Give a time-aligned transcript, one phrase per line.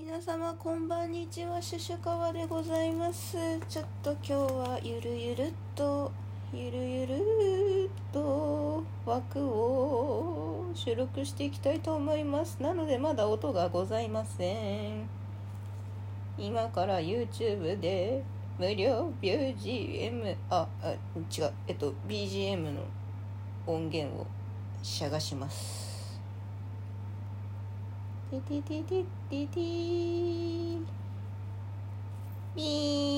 [0.00, 1.60] 皆様こんばんにちは。
[1.60, 3.36] シュシュカワでございます。
[3.68, 6.12] ちょっと今日はゆるゆるっと
[6.54, 12.62] ゆるゆるっと枠を収録していきたいと思います。
[12.62, 15.08] なのでまだ音がございません。
[16.38, 18.22] 今から YouTube で
[18.56, 21.52] 無料 BGM ああ違う。
[21.66, 22.82] えっと BGM の
[23.66, 24.28] 音源を
[24.80, 25.97] 探します。
[28.30, 29.60] テテテテテテ
[32.54, 33.08] BGM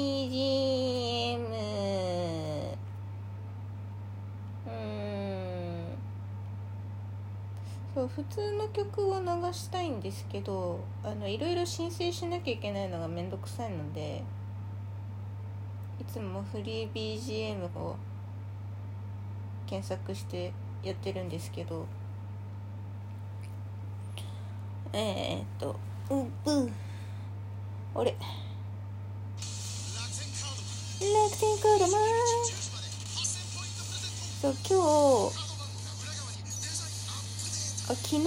[4.67, 6.01] うん。
[7.93, 14.23] そう普通の曲を流したいんですけどあのいろいろ申請しなきゃいけないのがめんどくさいので
[16.01, 17.97] いつもフリー BGM を
[19.67, 20.53] 検索して
[20.84, 21.87] やってるんですけど
[24.93, 25.77] えー、っと
[26.11, 26.71] うぶ
[27.95, 28.17] あれ
[31.01, 32.01] 楽天カードマン
[34.41, 34.70] そう今
[35.31, 35.33] 日
[37.91, 38.25] あ昨日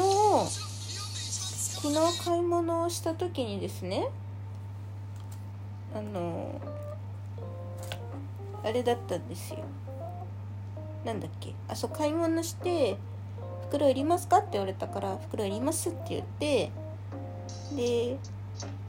[1.82, 4.08] 昨日買い物をした時にですね
[5.94, 6.62] あの
[8.64, 9.60] あれだったんですよ。
[11.04, 11.54] なんだっけ？
[11.68, 12.98] あそう買い物して
[13.74, 16.72] 袋いりますか?」って言われたから「袋いります」って言って
[17.76, 18.18] で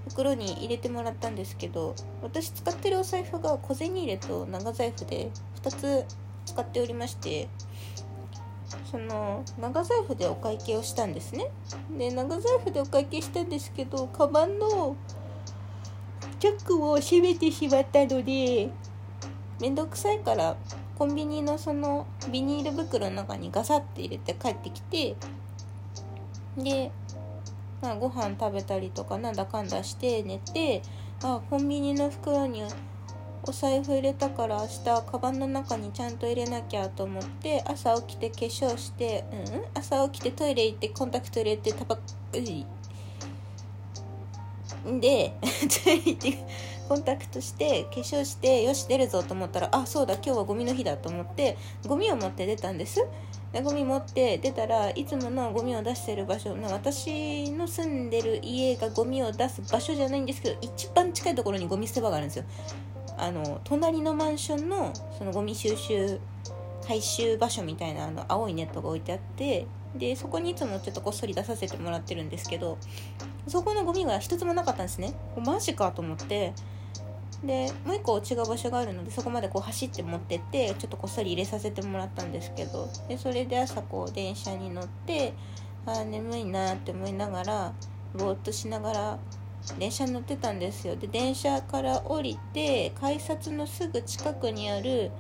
[0.09, 5.31] 袋に入れてもらったんですけど私使ってるお財布が小銭入れと長財布で
[5.63, 6.05] 2つ
[6.45, 7.49] 使っておりまして
[8.91, 11.49] その長財布でお会計をしたんですね
[11.97, 14.97] で長財布でお会計したんですけどカバンの
[16.39, 18.69] チャックを閉めてしまったので
[19.61, 20.57] めんどくさいから
[20.99, 25.17] コンビニのそのビニール袋の中にガサッて入れて帰ってきて
[26.57, 26.91] で、
[27.83, 30.83] まあ、ご飯食べたりとかなんだかんだして寝て
[31.23, 32.63] あコンビニの袋に
[33.47, 39.35] お財布入れたから明日カバンの中にちゃんと入れなきゃと思って朝起きて化粧してう
[39.79, 39.81] ん？
[39.81, 41.99] 朝起きてトイレ行ってコンタクト入れてタバ
[44.91, 45.35] んで
[45.85, 46.47] トイレ行って
[46.89, 51.57] コンタクトして化粧してよし出るぞと思ったらあそうだ今日はゴミの日だと思って
[51.87, 53.07] ゴミを持って出たんです。
[53.53, 62.45] でゴミ持って出たらいつものゴミを出してる場所私の住んでる家がゴミを出す場所じゃないんですけど一番近いところにゴミ捨て場があるんですよ。
[63.17, 66.19] あの隣のマンションのそのゴミ収集
[66.87, 69.67] 回収場所みたいなあの青いネットが置いてあって
[69.97, 72.79] でそこにいつもちょっとこっそり出させてもらってるんですけど
[73.47, 75.15] そこのゴミが一つもなかったんですね。
[75.37, 76.53] マジかと思って。
[77.43, 82.89] でもう一個違う場所があるのでそこまでこう走って持ってってちょっとこっそり入れさせてもらったんですけど。
[83.09, 85.35] でそれで朝こう電車に乗って
[85.85, 87.73] ああ眠いなって思いながら
[88.15, 89.19] ぼーっとしながら
[89.79, 90.97] 電車に乗ってたんですよ。
[90.97, 95.11] で電車から降りて改札のすぐ近くにある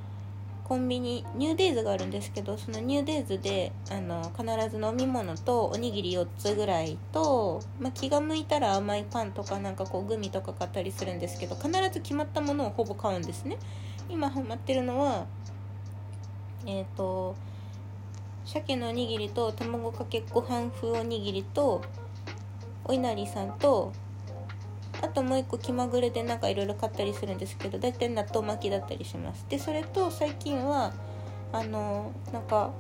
[0.65, 13.59] コンビニニューデイズがあるんですけどそのニューデイズであの必ず飲み物とおにぎり4つぐらいと、まあ、気が向いたら甘いパンとかなんかこうグミとか買ったりするんですけど必ず決まったものをほぼ買うんですね。
[14.09, 15.27] 今ハマってるのは
[16.67, 17.37] えっ、ー、と
[18.47, 21.83] 鮭のおにぎりと卵かけご飯風おにぎりと
[22.85, 23.93] お稲荷さんと
[25.05, 29.45] あともう一個気まぐれでなんかいろいろ買ったりするんですけど大体納豆巻きだったりします。
[29.51, 30.93] でそれと最近は
[31.53, 32.73] あのなんか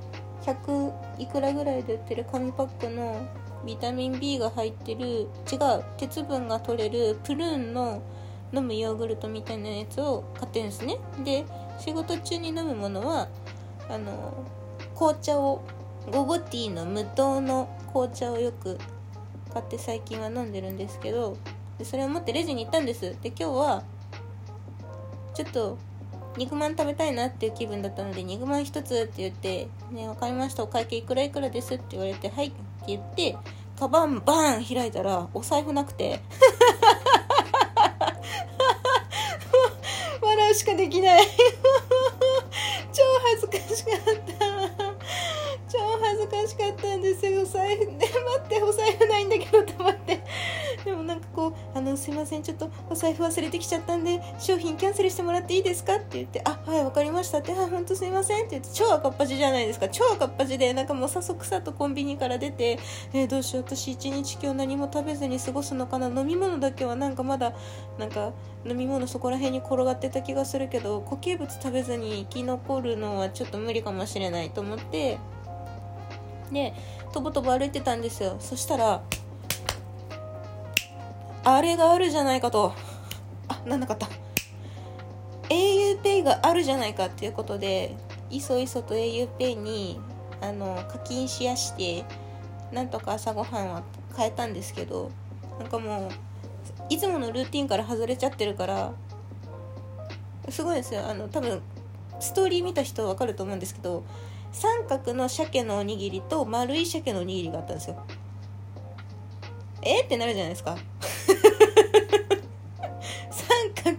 [0.42, 3.26] 100いくらぐらいで売ってる紙パックの
[3.66, 8.02] ビタミン B が入ってる違う鉄分が取れるプルーンの
[8.52, 10.98] 飲むヨーグルトみたいなやつを買ってるんですね。
[11.24, 11.44] で
[11.78, 13.28] 仕事中に飲むものは
[13.90, 14.32] あの
[14.94, 15.62] 紅茶を
[16.10, 18.78] ゴゴティーの無糖の紅茶をよく
[19.52, 21.36] 買って最近は飲んでるんですけど
[21.78, 23.16] でそれを持ってレジに行ったんです。
[23.22, 23.82] で今日は
[25.34, 25.78] ちょっと
[26.36, 30.62] 肉まん食べたいなっていう気分だったので肉まん1つって言って「ね分かりました。
[30.62, 32.56] お会計いくらいくらです」って言われて「はい」って
[32.88, 33.36] 言って
[33.78, 36.20] カバンバーン開いたらお財布なくて。
[40.20, 41.22] 笑うしかできない
[42.93, 44.02] 超恥ずかしかっ
[44.38, 44.46] た
[45.70, 48.08] 超恥ずかしかったんですよお財布で待
[48.44, 50.25] ってお財布ないんだけどと思って
[50.84, 59.88] でもなんかこう「あのすいませんちょっとお財布忘れてきちゃったんで商品キャンセルしてもらっていいですか?」って言って「あはい分かりました」って「あ本当すいません」って言って超赤っ端じゃないですか。
[59.88, 62.79] 超赤っ端でなんかもうさそくさとコンビニから出て
[63.12, 66.08] 「えー、どうしよう私一日今日何も食べずに過ごすのかな。
[66.08, 67.52] 飲み物だけはなんかまだ
[67.99, 68.32] なんか
[68.64, 75.19] 飲み物そこら辺に転がってた気がするけど固形物食べずに生き残るのはちょっと無理かもしれないと思って
[76.52, 76.73] で
[77.12, 78.37] とぼとぼ歩いてたんですよ。
[78.38, 79.02] そしたら
[81.44, 82.73] あれがあるじゃないかと。
[83.49, 84.08] あなんなかった。
[85.50, 87.96] auPay があるじゃないかっていうことで
[88.31, 90.00] いそいそと auPay に
[90.41, 92.05] あの課金しやして
[92.73, 93.82] なんとか朝ごはんは
[94.17, 95.11] 変えたんですけど
[95.58, 96.11] なんかもう
[96.88, 98.93] いつものルーティンから外れちゃってるから
[100.49, 101.06] すごいですよ。
[101.06, 101.62] あの多分
[102.20, 104.05] ストーリー見た人は分かると思うんですけど
[104.52, 108.02] 三角の鮭のおにぎりと丸い鮭のおにぎりがあったんですよ。
[109.82, 110.76] えってなるじゃないですか。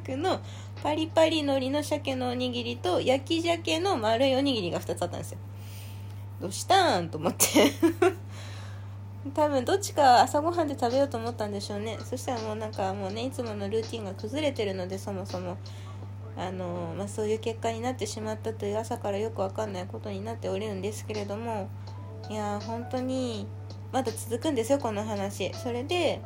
[0.05, 0.39] 三角の
[0.83, 5.37] パリパリ海苔の鮭のおにぎりと焼き鮭の丸いおにぎりが2つあったんですよ。
[6.39, 7.45] どうしたんと思って。
[9.33, 11.97] 多分どっちか朝ごはんで食べようと思ったんでしょうね。
[12.03, 15.57] そしたらもうなんかもうねいつものルーティンが崩れてるのでそもそも。
[16.37, 21.69] あの、まあ、そういう結果になってしまったという朝からよくわかんないことになっておるんですけれども。
[22.29, 23.47] いや本当に
[23.91, 25.53] まだ続くんですよこの話。
[25.53, 26.21] それで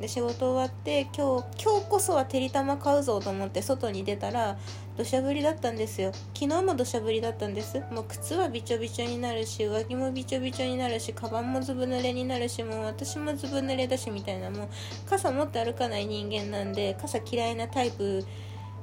[0.00, 4.58] で仕事終わって今日今日こそはてりたま買うぞと思って外に出たら
[4.96, 6.12] 土砂降りだったんですよ。
[6.34, 7.80] 昨日も土砂降りだったんです。
[7.90, 14.68] もう靴はびちょびちょになるし上着もびちょびちょになるしカバンもずぶ濡れになるしもう私もずぶ濡れだしみたいなもう
[15.08, 18.24] 傘持って歩かない人間なんで傘嫌いなタイプ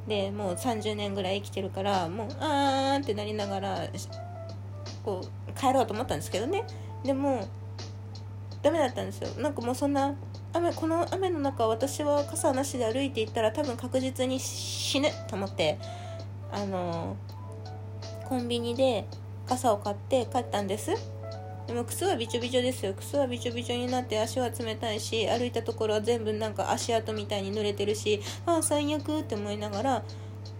[0.07, 3.87] でもう30年ぐらい生きてるからもうあーんってなりながら
[5.03, 6.63] こう帰ろうと思ったんですけどね。
[7.03, 7.47] でも
[8.61, 9.29] ダメだったんですよ。
[9.41, 10.13] なんかもうそんな
[10.53, 15.79] 雨この雨の中私は傘なしで歩いていったら多分確実に死ぬと思って
[16.51, 17.15] あの
[18.25, 19.05] コンビニで
[19.47, 20.91] 傘を買って帰ったんです。
[21.67, 22.93] でも靴はびちょびちょですよ。
[22.93, 30.03] 靴はびちょびちょになって足は冷たいし歩いたところは全部なんか足跡みたいに濡れてるしああ最悪って思いながら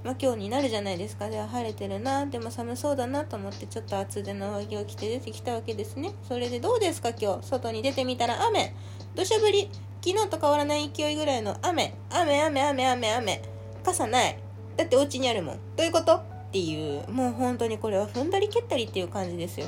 [0.03, 1.30] まあ、今日になるじゃないですか。
[1.30, 6.13] では晴れてるなでも寒そうだなと思ってちょっと厚手の上着を着て出てきたわけですね。
[6.27, 7.48] それでどうですか今日？
[7.48, 8.44] 外に出てみたら。
[8.48, 8.74] 雨。
[9.15, 9.69] 土砂降り。
[10.03, 11.94] 昨日と変わらない勢いぐらいの雨。
[12.09, 13.42] 雨雨雨雨雨。
[13.83, 14.38] 傘ない。
[14.75, 15.59] だってお家にあるもん。
[15.75, 16.15] どういうこと？
[16.15, 16.21] っ
[16.51, 17.07] ていう。
[17.12, 19.68] もう本当にこれは踏んだり蹴ったりっていう感じですよ。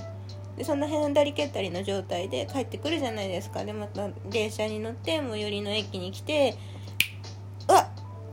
[0.57, 3.63] でそんな踏んだり蹴ったりの状態で帰ってくるじゃないですか。
[3.63, 6.55] でまた電車に乗って最寄りの駅に来て
[7.69, 7.87] うわ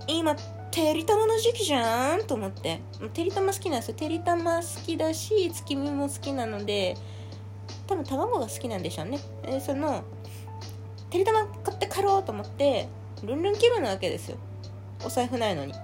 [0.07, 0.35] 今
[0.71, 2.81] てりたまの時期じゃんと思って。
[3.13, 3.95] てりたま好きなんですよ。
[3.95, 6.97] てりたま好きだし月見も好きなので
[7.87, 9.19] 多分卵が好きなんでしょうね。
[9.45, 10.05] えその
[11.11, 12.89] てりたま買って帰ろうと思って
[13.25, 14.37] ルンルン気分なわけですよ。
[15.05, 15.73] お財布ないのに。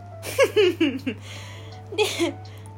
[1.95, 2.05] で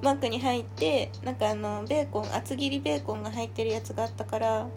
[0.00, 4.69] マックに入ってなんかあのベーコン厚切りベーコンが入ってるやつがあったから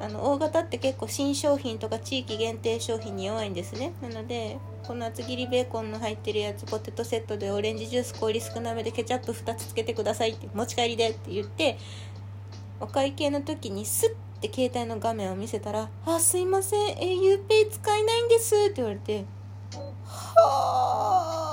[0.00, 3.92] あの大型って結構新商品とか地域限定商品に弱いんですね。
[4.00, 11.78] なのでこの厚切りベーコンの入ってるやつポテトセットでオレンジジュース氷少なめでケチャップ2つつけてくださいって持ち帰りでって言って
[12.80, 19.24] お会計の時にスッて携帯の画面を見せたら「あすいません auPay 使えないんです」って言われて
[20.06, 21.47] 「はあ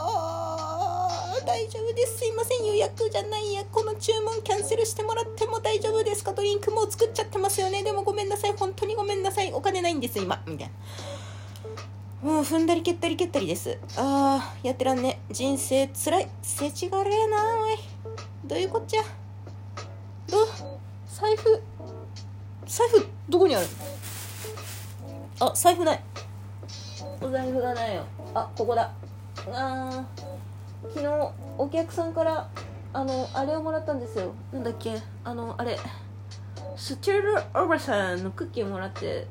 [1.45, 2.17] 大丈夫です。
[2.17, 2.65] すいません。
[2.65, 3.63] 予約じゃないや。
[3.71, 7.83] この注文キャンセルしてもらっても大丈夫ですかドリンクもう作っちゃってますよね。
[7.83, 8.53] でもごめんなさい。
[8.57, 9.53] 本当にごめんなさい。
[9.53, 10.67] お金ないんです今」みたい
[12.23, 12.29] な。
[12.29, 13.77] もう踏んだり蹴ったり蹴ったりです。
[13.95, 15.21] あーやってらんね。
[15.29, 16.27] 人生つらい。
[16.41, 17.77] せちがれえなおい。
[18.45, 19.03] どういうこっちゃ？
[20.27, 20.45] ど
[21.07, 21.61] 財布。
[22.65, 23.67] 財布どこにある？
[25.39, 26.03] あ財布ない。
[27.21, 28.03] お財布がないよ。
[28.33, 28.91] あここだ。
[29.51, 30.24] あー。
[30.93, 32.49] 昨日お客さんから
[32.93, 34.33] あのあれをもらったんですよ。
[34.53, 34.97] なんだっけ？
[35.23, 35.77] あのあれ
[36.77, 39.27] スチュールおばさんのクッキーもらって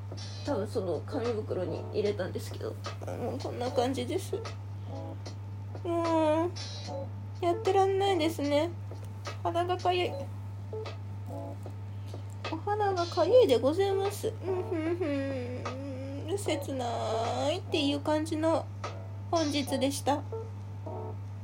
[0.46, 2.74] 多分その紙袋に入れたんですけど。
[3.06, 4.36] もうこんな感じです。
[5.84, 6.50] も
[7.42, 8.70] うやってらんないですね。
[9.42, 10.10] 肌がかゆい。
[12.50, 14.32] お肌がかゆいでございます。
[14.46, 16.38] うんふんふん。
[16.38, 16.86] 切な
[17.52, 18.66] いっていう感じの
[19.30, 20.20] 本日でした。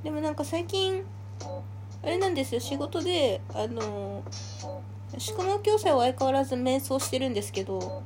[0.02, 1.04] でもなんか最近
[2.02, 4.22] あれなんですよ仕事であの
[5.18, 8.02] 宿毛矯正は相変わらず瞑想してるんですけど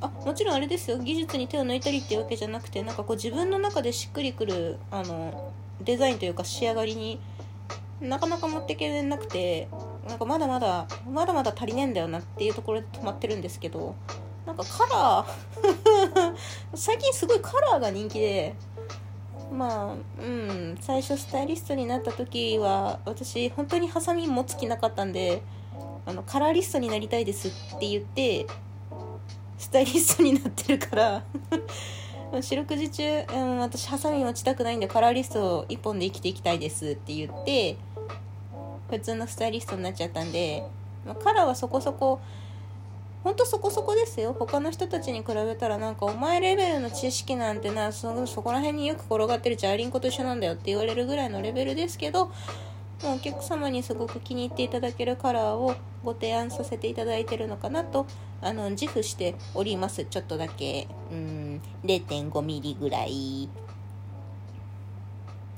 [0.00, 7.20] あもちろんあれですよ技術に手を抜いたりっていうわけじゃなくてなんかこう自分の中でしっくりくるあのデザインというか仕上がりに
[8.00, 9.68] なかなか持っていけなくて
[10.08, 13.94] なんかまだまだまだまだ足りねえんだよなっていうところで止まってるんですけど
[14.46, 16.34] なんかカラー
[16.74, 18.54] 最近すごいカラーが人気で
[19.52, 25.42] まあうん最初スタイリストになった時は私本当にハサミ持つ気なかったんで
[26.06, 28.46] あのカラーリストになりたいですって言って
[29.58, 31.22] スタイリストになってるから
[32.40, 37.76] 四六時中、うん、私ハサミ持ちたくないんでカラーリスト1本で生きていきたいですって言って
[38.88, 40.64] 普通のスタイリストになっちゃったんで、
[41.04, 42.20] まあ、カラーはそこそこ
[43.22, 44.34] ほんとそこそこですよ。
[44.38, 52.26] 他の人たちに比べたらなんかお前レベルの知識なんてなそそこら辺によく転がってるジャーリンコと一緒なんだよって言われるぐらいのレベルですけど
[53.02, 58.06] もうお客様にすごく気に入っていただけるカラーをご提案させていただいてるのかなと
[58.42, 60.04] あの自負しております。
[60.06, 60.88] ちょっとだけ。
[61.10, 61.60] うん。
[61.84, 63.48] 0.5ミリぐらい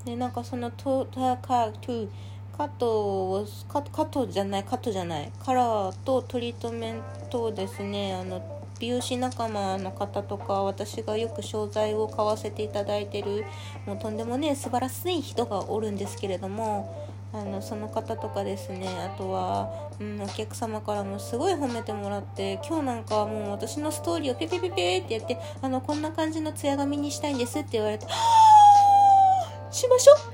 [0.05, 2.13] でなんかそのトータカトゥカ
[2.65, 13.45] ットをカカットじゃないカットじゃないカラーとトリートメントをですねあの美容師仲間の方とか私がよく商材を買わせていただいてる
[13.87, 28.07] もうとんでもね素晴らしい人がおるんですけれどもあのその方とかですねあとは、うん、お客様からもすごい褒めてもらって今日なんかもう私のストーリーをペペペペってやってあのこんな感じのツヤ髪にしたいんですって言われて
[29.71, 30.32] しましょう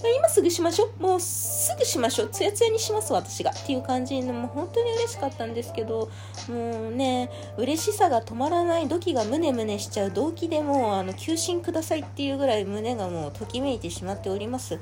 [0.00, 1.02] 今すぐしましょう。
[1.02, 2.28] もうすぐしましょう。
[2.28, 3.50] ツヤツヤにします私が。
[3.50, 4.22] っていう感じ。
[4.22, 6.08] でもう本当に嬉しかったんですけど
[6.48, 14.78] もうね嬉しさが止まらない土器がムネムネしちゃう動機でもうあの休診くださいっていうぐらい胸がもうときめいてしまっております。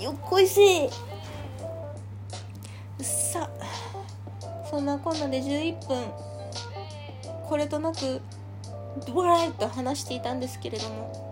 [0.00, 0.86] よっこいせ。
[0.86, 0.90] い
[3.00, 6.04] さあそんなこんなで11分。
[7.46, 8.22] これとなく
[9.12, 11.23] ブライと話していたんですけれども。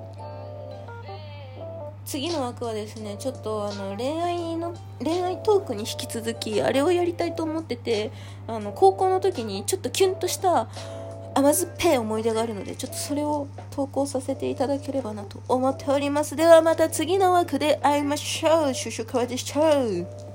[2.04, 8.10] 次の枠はですねちょっとあの恋愛の恋愛トークに引き続きあれをやりたいと思ってて
[8.46, 10.68] あの高校の時にちょっとキュンとした
[11.34, 16.36] 甘酸っぱい思い出があるのでちょっとそれを投稿させていただければなと思っております。
[16.36, 18.74] ではまた次の枠で会いましょう。
[18.74, 20.31] シュシュカワでした